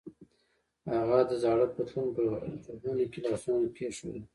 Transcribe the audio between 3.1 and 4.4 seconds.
کې لاسونه کېښودل.